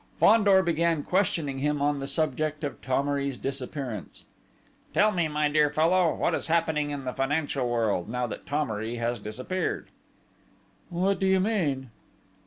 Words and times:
Fandor 0.19 0.63
began 0.63 1.03
questioning 1.03 1.59
him 1.59 1.79
on 1.79 1.99
the 1.99 2.07
subject 2.07 2.63
of 2.63 2.81
Thomery's 2.81 3.37
disappearance. 3.37 4.25
"Tell 4.95 5.11
me, 5.11 5.27
my 5.27 5.47
dear 5.47 5.69
fellow, 5.69 6.15
what 6.15 6.33
is 6.33 6.47
happening 6.47 6.89
in 6.89 7.05
the 7.05 7.13
financial 7.13 7.69
world, 7.69 8.09
now 8.09 8.25
that 8.25 8.47
Thomery 8.47 8.95
has 8.97 9.19
disappeared." 9.19 9.89
"What 10.89 11.19
do 11.19 11.27
you 11.27 11.39
mean?" 11.39 11.91